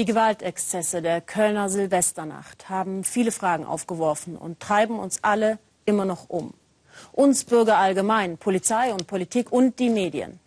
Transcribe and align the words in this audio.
Die 0.00 0.06
Gewaltexzesse 0.06 1.02
der 1.02 1.20
Kölner 1.20 1.68
Silvesternacht 1.68 2.70
haben 2.70 3.04
viele 3.04 3.32
Fragen 3.32 3.66
aufgeworfen 3.66 4.34
und 4.34 4.58
treiben 4.58 4.98
uns 4.98 5.18
alle 5.20 5.58
immer 5.84 6.06
noch 6.06 6.30
um. 6.30 6.54
Uns 7.12 7.44
Bürger 7.44 7.76
allgemein, 7.76 8.38
Polizei 8.38 8.94
und 8.94 9.06
Politik 9.06 9.52
und 9.52 9.78
die 9.78 9.90
Medien. 9.90 10.40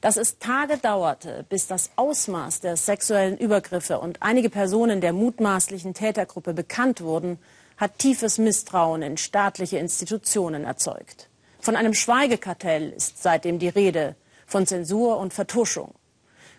Dass 0.00 0.16
es 0.16 0.38
Tage 0.38 0.78
dauerte, 0.78 1.44
bis 1.50 1.66
das 1.66 1.90
Ausmaß 1.96 2.60
der 2.60 2.78
sexuellen 2.78 3.36
Übergriffe 3.36 3.98
und 3.98 4.22
einige 4.22 4.48
Personen 4.48 5.02
der 5.02 5.12
mutmaßlichen 5.12 5.92
Tätergruppe 5.92 6.54
bekannt 6.54 7.02
wurden, 7.02 7.38
hat 7.76 7.98
tiefes 7.98 8.38
Misstrauen 8.38 9.02
in 9.02 9.18
staatliche 9.18 9.76
Institutionen 9.76 10.64
erzeugt. 10.64 11.28
Von 11.60 11.76
einem 11.76 11.92
Schweigekartell 11.92 12.88
ist 12.88 13.22
seitdem 13.22 13.58
die 13.58 13.68
Rede, 13.68 14.16
von 14.46 14.66
Zensur 14.66 15.18
und 15.18 15.34
Vertuschung. 15.34 15.92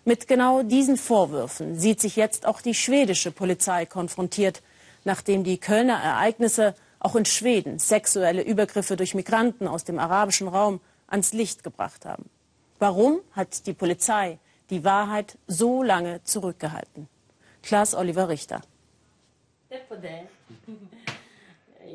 Mit 0.08 0.28
genau 0.28 0.62
diesen 0.62 0.96
Vorwürfen 0.96 1.76
sieht 1.76 2.00
sich 2.00 2.14
jetzt 2.14 2.46
auch 2.46 2.60
die 2.60 2.74
schwedische 2.74 3.32
Polizei 3.32 3.86
konfrontiert, 3.86 4.62
nachdem 5.02 5.42
die 5.42 5.58
Kölner 5.58 6.00
Ereignisse 6.00 6.76
auch 7.00 7.16
in 7.16 7.24
Schweden 7.24 7.80
sexuelle 7.80 8.42
Übergriffe 8.42 8.94
durch 8.94 9.16
Migranten 9.16 9.66
aus 9.66 9.82
dem 9.82 9.98
arabischen 9.98 10.46
Raum 10.46 10.80
ans 11.08 11.32
Licht 11.32 11.64
gebracht 11.64 12.04
haben. 12.04 12.30
Warum 12.78 13.18
hat 13.32 13.66
die 13.66 13.72
Polizei 13.74 14.38
die 14.70 14.84
Wahrheit 14.84 15.38
so 15.48 15.82
lange 15.82 16.22
zurückgehalten? 16.22 17.08
Klaas 17.64 17.92
Oliver 17.92 18.28
Richter. 18.28 18.60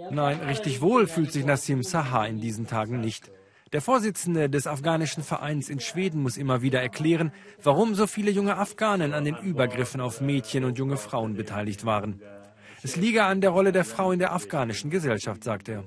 Nein, 0.09 0.39
richtig 0.41 0.81
wohl 0.81 1.07
fühlt 1.07 1.31
sich 1.31 1.45
Nassim 1.45 1.81
Saha 1.81 2.25
in 2.25 2.41
diesen 2.41 2.67
Tagen 2.67 2.99
nicht. 2.99 3.31
Der 3.73 3.81
Vorsitzende 3.81 4.49
des 4.49 4.67
afghanischen 4.67 5.23
Vereins 5.23 5.69
in 5.69 5.79
Schweden 5.79 6.21
muss 6.21 6.35
immer 6.35 6.61
wieder 6.61 6.81
erklären, 6.81 7.31
warum 7.63 7.95
so 7.95 8.05
viele 8.05 8.29
junge 8.29 8.57
Afghanen 8.57 9.13
an 9.13 9.23
den 9.23 9.37
Übergriffen 9.37 10.01
auf 10.01 10.19
Mädchen 10.19 10.65
und 10.65 10.77
junge 10.77 10.97
Frauen 10.97 11.35
beteiligt 11.35 11.85
waren. 11.85 12.21
Es 12.83 12.97
liege 12.97 13.23
an 13.23 13.39
der 13.39 13.51
Rolle 13.51 13.71
der 13.71 13.85
Frau 13.85 14.11
in 14.11 14.19
der 14.19 14.33
afghanischen 14.33 14.89
Gesellschaft, 14.89 15.45
sagt 15.45 15.69
er. 15.69 15.85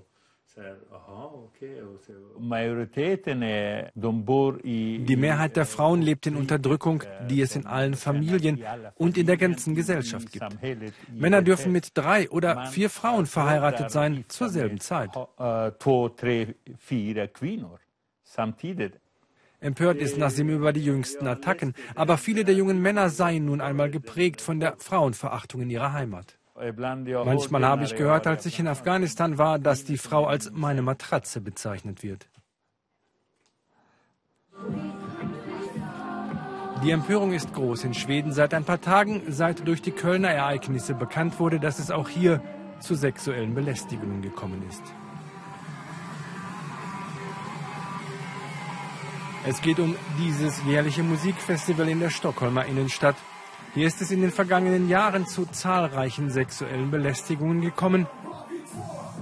Die 5.07 5.17
Mehrheit 5.17 5.57
der 5.57 5.67
Frauen 5.67 6.03
lebt 6.03 6.27
in 6.27 6.37
Unterdrückung, 6.37 7.03
die 7.29 7.41
es 7.41 7.57
in 7.57 7.67
allen 7.67 7.95
Familien 7.95 8.65
und 8.95 9.19
in 9.19 9.27
der 9.27 9.37
ganzen 9.37 9.75
Gesellschaft 9.75 10.31
gibt. 10.31 10.47
Männer 11.13 11.43
dürfen 11.43 11.73
mit 11.73 11.89
drei 11.95 12.31
oder 12.31 12.67
vier 12.67 12.89
Frauen 12.89 13.27
verheiratet 13.27 13.91
sein 13.91 14.25
zur 14.29 14.49
selben 14.49 14.79
Zeit. 14.79 15.11
Empört 19.61 19.97
ist 19.97 20.19
Nassim 20.19 20.51
über 20.51 20.73
die 20.73 20.85
jüngsten 20.85 21.27
Attacken, 21.27 21.75
aber 21.95 22.17
viele 22.19 22.45
der 22.45 22.55
jungen 22.55 22.81
Männer 22.81 23.09
seien 23.09 23.47
nun 23.47 23.61
einmal 23.61 23.91
geprägt 23.91 24.41
von 24.41 24.61
der 24.61 24.77
Frauenverachtung 24.79 25.63
in 25.63 25.71
ihrer 25.71 25.93
Heimat. 25.93 26.39
Manchmal 26.57 27.65
habe 27.65 27.85
ich 27.85 27.97
gehört, 27.97 28.27
als 28.29 28.47
ich 28.47 28.61
in 28.61 28.69
Afghanistan 28.69 29.39
war, 29.39 29.59
dass 29.59 29.85
die 29.85 29.99
Frau 29.99 30.27
als 30.27 30.53
meine 30.53 30.83
Matratze 30.83 31.41
bezeichnet 31.41 32.03
wird. 32.03 32.29
Die 36.85 36.91
Empörung 36.91 37.33
ist 37.33 37.53
groß 37.55 37.85
in 37.85 37.95
Schweden 37.95 38.33
seit 38.33 38.55
ein 38.55 38.65
paar 38.65 38.81
Tagen, 38.81 39.23
seit 39.29 39.67
durch 39.67 39.83
die 39.83 39.91
Kölner 39.91 40.31
Ereignisse 40.31 40.95
bekannt 40.95 41.41
wurde, 41.41 41.59
dass 41.59 41.79
es 41.79 41.91
auch 41.91 42.09
hier 42.09 42.41
zu 42.79 42.95
sexuellen 42.95 43.55
Belästigungen 43.55 44.23
gekommen 44.23 44.63
ist. 44.69 44.83
Es 49.47 49.61
geht 49.61 49.79
um 49.79 49.97
dieses 50.19 50.63
jährliche 50.65 51.03
Musikfestival 51.03 51.89
in 51.89 52.01
der 52.01 52.11
Stockholmer 52.11 52.65
Innenstadt. 52.67 53.17
Hier 53.75 53.89
ist 53.89 54.01
es 54.01 54.13
in 54.13 54.21
den 54.21 54.31
vergangenen 54.31 54.89
Jahren 54.89 55.27
zu 55.27 55.47
zahlreichen 55.47 56.31
sexuellen 56.31 56.93
Belästigungen 56.93 57.61
gekommen, 57.61 58.07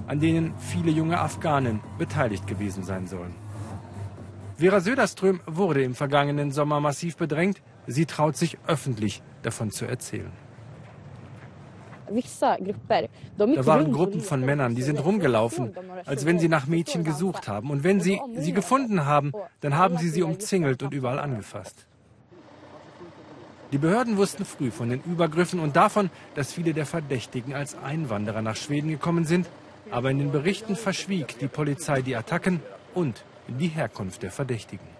an 0.05 0.19
denen 0.19 0.53
viele 0.59 0.91
junge 0.91 1.19
Afghanen 1.19 1.79
beteiligt 1.97 2.45
gewesen 2.45 2.83
sein 2.83 3.07
sollen. 3.07 3.33
Vera 4.57 4.79
Söderström 4.79 5.41
wurde 5.47 5.81
im 5.83 5.95
vergangenen 5.95 6.51
Sommer 6.51 6.79
massiv 6.79 7.17
bedrängt. 7.17 7.63
Sie 7.87 8.05
traut 8.05 8.37
sich 8.37 8.59
öffentlich 8.67 9.23
davon 9.41 9.71
zu 9.71 9.85
erzählen. 9.85 10.31
Da 13.37 13.65
waren 13.65 13.91
Gruppen 13.91 14.21
von 14.21 14.45
Männern, 14.45 14.75
die 14.75 14.83
sind 14.83 15.03
rumgelaufen, 15.03 15.73
als 16.05 16.27
wenn 16.27 16.37
sie 16.37 16.49
nach 16.49 16.67
Mädchen 16.67 17.03
gesucht 17.03 17.47
haben. 17.47 17.71
Und 17.71 17.83
wenn 17.83 18.01
sie 18.01 18.21
sie 18.35 18.53
gefunden 18.53 19.05
haben, 19.05 19.31
dann 19.61 19.75
haben 19.75 19.97
sie 19.97 20.09
sie 20.09 20.21
umzingelt 20.21 20.83
und 20.83 20.93
überall 20.93 21.17
angefasst. 21.17 21.87
Die 23.73 23.79
Behörden 23.79 24.17
wussten 24.17 24.45
früh 24.45 24.69
von 24.69 24.89
den 24.89 25.01
Übergriffen 25.01 25.59
und 25.59 25.75
davon, 25.75 26.11
dass 26.35 26.53
viele 26.53 26.75
der 26.75 26.85
Verdächtigen 26.85 27.55
als 27.55 27.75
Einwanderer 27.75 28.43
nach 28.43 28.55
Schweden 28.55 28.89
gekommen 28.89 29.25
sind. 29.25 29.47
Aber 29.89 30.11
in 30.11 30.19
den 30.19 30.31
Berichten 30.31 30.75
verschwieg 30.75 31.39
die 31.39 31.47
Polizei 31.47 32.03
die 32.03 32.15
Attacken 32.15 32.59
und 32.93 33.23
die 33.47 33.69
Herkunft 33.69 34.21
der 34.21 34.31
Verdächtigen. 34.31 34.92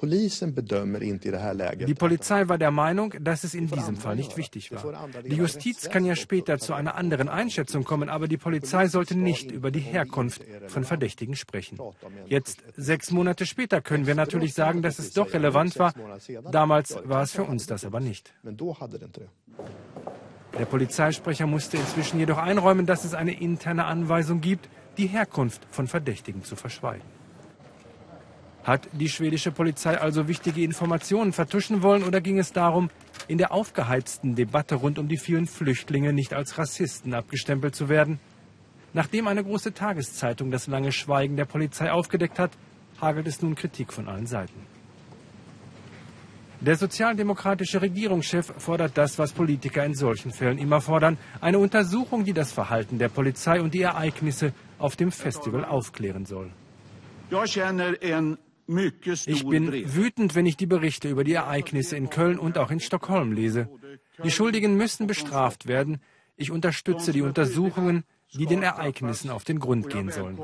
Die 0.00 1.94
Polizei 1.94 2.48
war 2.48 2.56
der 2.58 2.70
Meinung, 2.70 3.14
dass 3.20 3.42
es 3.42 3.54
in 3.54 3.66
diesem 3.66 3.96
Fall 3.96 4.14
nicht 4.14 4.36
wichtig 4.36 4.70
war. 4.70 5.08
Die 5.24 5.34
Justiz 5.34 5.90
kann 5.90 6.04
ja 6.04 6.14
später 6.14 6.58
zu 6.58 6.72
einer 6.74 6.94
anderen 6.94 7.28
Einschätzung 7.28 7.82
kommen, 7.82 8.08
aber 8.08 8.28
die 8.28 8.36
Polizei 8.36 8.86
sollte 8.86 9.16
nicht 9.16 9.50
über 9.50 9.72
die 9.72 9.80
Herkunft 9.80 10.44
von 10.68 10.84
Verdächtigen 10.84 11.34
sprechen. 11.34 11.80
Jetzt, 12.26 12.62
sechs 12.76 13.10
Monate 13.10 13.44
später, 13.44 13.80
können 13.80 14.06
wir 14.06 14.14
natürlich 14.14 14.54
sagen, 14.54 14.82
dass 14.82 15.00
es 15.00 15.12
doch 15.12 15.32
relevant 15.32 15.78
war. 15.78 15.92
Damals 16.52 16.96
war 17.04 17.22
es 17.22 17.32
für 17.32 17.44
uns 17.44 17.66
das 17.66 17.84
aber 17.84 17.98
nicht. 17.98 18.32
Der 20.58 20.64
Polizeisprecher 20.64 21.46
musste 21.46 21.76
inzwischen 21.76 22.18
jedoch 22.20 22.38
einräumen, 22.38 22.86
dass 22.86 23.04
es 23.04 23.14
eine 23.14 23.38
interne 23.38 23.84
Anweisung 23.84 24.40
gibt, 24.40 24.68
die 24.96 25.06
Herkunft 25.06 25.66
von 25.70 25.86
Verdächtigen 25.88 26.44
zu 26.44 26.56
verschweigen. 26.56 27.17
Hat 28.68 28.86
die 28.92 29.08
schwedische 29.08 29.50
Polizei 29.50 29.98
also 29.98 30.28
wichtige 30.28 30.62
Informationen 30.62 31.32
vertuschen 31.32 31.82
wollen 31.82 32.02
oder 32.02 32.20
ging 32.20 32.38
es 32.38 32.52
darum, 32.52 32.90
in 33.26 33.38
der 33.38 33.50
aufgeheizten 33.50 34.34
Debatte 34.34 34.74
rund 34.74 34.98
um 34.98 35.08
die 35.08 35.16
vielen 35.16 35.46
Flüchtlinge 35.46 36.12
nicht 36.12 36.34
als 36.34 36.58
Rassisten 36.58 37.14
abgestempelt 37.14 37.74
zu 37.74 37.88
werden? 37.88 38.20
Nachdem 38.92 39.26
eine 39.26 39.42
große 39.42 39.72
Tageszeitung 39.72 40.50
das 40.50 40.66
lange 40.66 40.92
Schweigen 40.92 41.34
der 41.36 41.46
Polizei 41.46 41.90
aufgedeckt 41.90 42.38
hat, 42.38 42.50
hagelt 43.00 43.26
es 43.26 43.40
nun 43.40 43.54
Kritik 43.54 43.90
von 43.90 44.06
allen 44.06 44.26
Seiten. 44.26 44.60
Der 46.60 46.76
sozialdemokratische 46.76 47.80
Regierungschef 47.80 48.52
fordert 48.58 48.98
das, 48.98 49.18
was 49.18 49.32
Politiker 49.32 49.82
in 49.82 49.94
solchen 49.94 50.30
Fällen 50.30 50.58
immer 50.58 50.82
fordern, 50.82 51.16
eine 51.40 51.58
Untersuchung, 51.58 52.22
die 52.26 52.34
das 52.34 52.52
Verhalten 52.52 52.98
der 52.98 53.08
Polizei 53.08 53.62
und 53.62 53.72
die 53.72 53.80
Ereignisse 53.80 54.52
auf 54.78 54.94
dem 54.94 55.10
Festival 55.10 55.64
aufklären 55.64 56.26
soll. 56.26 56.50
Ich 58.68 59.46
bin 59.46 59.94
wütend, 59.94 60.34
wenn 60.34 60.44
ich 60.44 60.58
die 60.58 60.66
Berichte 60.66 61.08
über 61.08 61.24
die 61.24 61.32
Ereignisse 61.32 61.96
in 61.96 62.10
Köln 62.10 62.38
und 62.38 62.58
auch 62.58 62.70
in 62.70 62.80
Stockholm 62.80 63.32
lese. 63.32 63.68
Die 64.22 64.30
Schuldigen 64.30 64.76
müssen 64.76 65.06
bestraft 65.06 65.66
werden. 65.66 66.00
Ich 66.36 66.50
unterstütze 66.50 67.12
die 67.12 67.22
Untersuchungen, 67.22 68.04
die 68.34 68.46
den 68.46 68.62
Ereignissen 68.62 69.30
auf 69.30 69.44
den 69.44 69.58
Grund 69.58 69.88
gehen 69.88 70.10
sollen. 70.10 70.38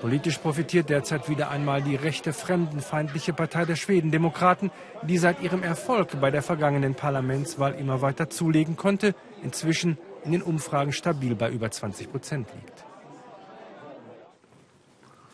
Politisch 0.00 0.38
profitiert 0.38 0.90
derzeit 0.90 1.28
wieder 1.28 1.50
einmal 1.50 1.82
die 1.82 1.96
rechte 1.96 2.32
fremdenfeindliche 2.32 3.32
Partei 3.32 3.64
der 3.64 3.76
Schwedendemokraten, 3.76 4.70
die 5.02 5.18
seit 5.18 5.42
ihrem 5.42 5.62
Erfolg 5.62 6.20
bei 6.20 6.30
der 6.30 6.42
vergangenen 6.42 6.94
Parlamentswahl 6.94 7.74
immer 7.74 8.02
weiter 8.02 8.28
zulegen 8.28 8.76
konnte, 8.76 9.14
inzwischen 9.42 9.96
in 10.24 10.32
den 10.32 10.42
Umfragen 10.42 10.92
stabil 10.92 11.34
bei 11.34 11.50
über 11.50 11.70
20 11.70 12.10
Prozent 12.10 12.48
liegt. 12.52 12.71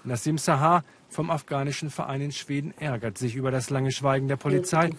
Nassim 0.08 0.38
Sahar 0.38 0.84
vom 1.08 1.30
afghanischen 1.30 1.90
Verein 1.90 2.20
in 2.20 2.32
Schweden 2.32 2.72
ärgert 2.78 3.18
sich 3.18 3.36
über 3.36 3.50
das 3.50 3.70
lange 3.70 3.92
Schweigen 3.92 4.28
der 4.28 4.36
Polizei. 4.36 4.90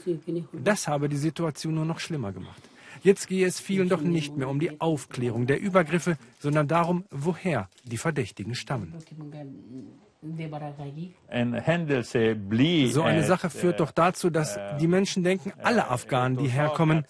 Das 0.54 0.88
habe 0.88 1.10
die 1.10 1.18
Situation 1.18 1.76
nur 1.76 1.86
noch 1.86 2.00
schlimmer 2.00 2.32
gemacht. 2.32 2.62
Jetzt 3.04 3.28
gehe 3.28 3.46
es 3.46 3.60
vielen 3.60 3.90
doch 3.90 4.02
nicht 4.02 4.36
mehr 4.36 4.50
um 4.50 4.60
die 4.60 4.82
Aufklärung 4.82 5.48
der 5.48 5.60
Übergriffe, 5.62 6.18
sondern 6.40 6.68
darum, 6.68 7.06
woher 7.12 7.70
die 7.86 7.98
Verdächtigen 7.98 8.56
stammen. 8.56 8.94
So 12.92 13.04
eine 13.04 13.24
Sache 13.24 13.50
führt 13.50 13.80
doch 13.80 13.92
dazu, 13.92 14.30
dass 14.30 14.60
die 14.80 14.88
Menschen 14.88 15.24
denken, 15.24 15.54
alle 15.64 15.90
Afghanen, 15.90 16.36
die 16.38 16.50
herkommen, 16.50 17.06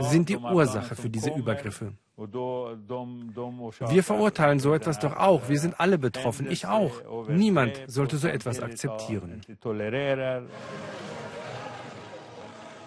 sind 0.00 0.28
die 0.28 0.36
Ursache 0.36 0.94
für 0.94 1.08
diese 1.08 1.30
Übergriffe. 1.30 1.94
Wir 2.18 4.04
verurteilen 4.04 4.58
so 4.58 4.74
etwas 4.74 4.98
doch 4.98 5.16
auch. 5.16 5.48
Wir 5.48 5.58
sind 5.58 5.80
alle 5.80 5.96
betroffen, 5.96 6.50
ich 6.50 6.66
auch. 6.66 7.28
Niemand 7.28 7.80
sollte 7.86 8.18
so 8.18 8.28
etwas 8.28 8.60
akzeptieren. 8.60 9.40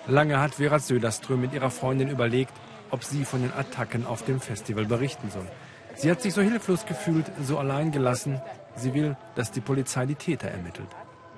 Lange 0.05 0.39
hat 0.39 0.55
Vera 0.55 0.77
Söderström 0.79 1.41
mit 1.41 1.53
ihrer 1.53 1.71
Freundin 1.71 2.09
überlegt, 2.09 2.53
ob 2.91 3.03
sie 3.03 3.25
von 3.25 3.41
den 3.41 3.53
Attacken 3.53 4.05
auf 4.05 4.23
dem 4.23 4.39
Festival 4.39 4.85
berichten 4.85 5.31
soll. 5.31 5.47
Sie 5.95 6.09
hat 6.11 6.21
sich 6.21 6.33
so 6.33 6.41
hilflos 6.41 6.85
gefühlt, 6.85 7.25
so 7.41 7.57
allein 7.57 7.91
gelassen. 7.91 8.41
Sie 8.75 8.93
will, 8.93 9.15
dass 9.35 9.51
die 9.51 9.61
Polizei 9.61 10.05
die 10.05 10.15
Täter 10.15 10.47
ermittelt. 10.47 10.87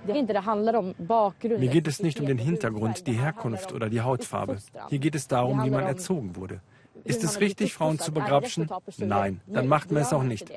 Mir 0.07 1.69
geht 1.69 1.87
es 1.87 2.01
nicht 2.01 2.19
um 2.19 2.27
den 2.27 2.37
Hintergrund, 2.37 3.07
die 3.07 3.13
Herkunft 3.13 3.73
oder 3.73 3.89
die 3.89 4.01
Hautfarbe. 4.01 4.57
Hier 4.89 4.99
geht 4.99 5.15
es 5.15 5.27
darum, 5.27 5.63
wie 5.63 5.69
man 5.69 5.83
erzogen 5.83 6.35
wurde. 6.35 6.61
Ist 7.03 7.23
es 7.23 7.39
richtig, 7.39 7.73
Frauen 7.73 7.99
zu 7.99 8.11
begrapschen? 8.11 8.69
Nein, 8.97 9.41
dann 9.47 9.67
macht 9.67 9.91
man 9.91 10.01
es 10.01 10.13
auch 10.13 10.23
nicht. 10.23 10.51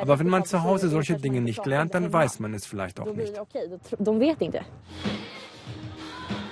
Aber 0.00 0.18
wenn 0.18 0.28
man 0.28 0.44
zu 0.44 0.62
Hause 0.62 0.88
solche 0.88 1.16
Dinge 1.16 1.40
nicht 1.40 1.64
lernt, 1.66 1.94
dann 1.94 2.12
weiß 2.12 2.40
man 2.40 2.54
es 2.54 2.66
vielleicht 2.66 3.00
auch 3.00 3.12
nicht. 3.12 3.34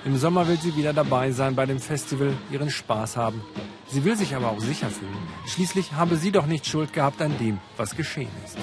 Im 0.07 0.15
Sommer 0.15 0.47
will 0.47 0.57
sie 0.57 0.73
wieder 0.77 0.93
dabei 0.93 1.31
sein 1.31 1.53
bei 1.53 1.65
dem 1.65 1.79
Festival, 1.79 2.31
ihren 2.49 2.69
Spaß 2.69 3.17
haben. 3.17 3.41
Sie 3.87 4.05
will 4.05 4.15
sich 4.15 4.33
aber 4.37 4.51
auch 4.51 4.61
sicher 4.61 4.89
fühlen. 4.89 5.27
Schließlich 5.45 5.91
habe 5.91 6.15
sie 6.15 6.31
doch 6.31 6.45
nicht 6.45 6.65
Schuld 6.65 6.93
gehabt 6.93 7.21
an 7.21 7.37
dem, 7.39 7.59
was 7.75 7.93
geschehen 7.93 8.31
ist. 8.45 8.57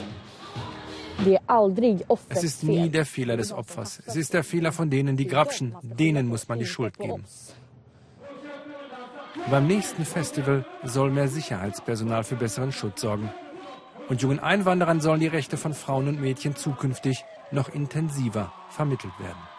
Es 2.31 2.43
ist 2.43 2.65
nie 2.65 2.89
der 2.89 3.05
Fehler 3.05 3.37
des 3.37 3.53
Opfers. 3.53 4.03
Es 4.07 4.17
ist 4.17 4.33
der 4.33 4.43
Fehler 4.43 4.73
von 4.73 4.89
denen, 4.89 5.19
die 5.19 5.27
grapschen. 5.27 5.77
Denen 5.83 6.29
muss 6.29 6.49
man 6.49 6.59
die 6.61 6.67
Schuld 6.67 6.97
geben. 6.97 7.25
Beim 9.51 9.67
nächsten 9.67 10.07
Festival 10.07 10.65
soll 10.83 11.11
mehr 11.11 11.29
Sicherheitspersonal 11.29 12.25
für 12.25 12.37
besseren 12.37 12.73
Schutz 12.73 13.03
sorgen. 13.03 13.29
Und 14.09 14.23
jungen 14.23 14.41
Einwanderern 14.41 15.03
sollen 15.03 15.21
die 15.21 15.27
Rechte 15.27 15.59
von 15.59 15.75
Frauen 15.75 16.09
und 16.09 16.23
Mädchen 16.23 16.57
zukünftig 16.57 17.23
noch 17.51 17.69
intensiver 17.69 18.51
vermittelt 18.71 19.13
werden. 19.19 19.54